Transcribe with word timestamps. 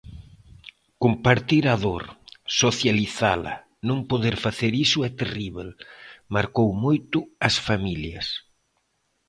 Compartir 1.03 1.63
a 1.73 1.75
dor, 1.85 2.03
socializala... 2.61 3.53
non 3.87 3.99
poder 4.09 4.35
facer 4.45 4.71
iso 4.85 4.99
é 5.07 5.09
terríbel, 5.19 5.69
marcou 6.35 6.69
moito 6.85 7.17
as 7.47 7.55
familias. 7.67 8.25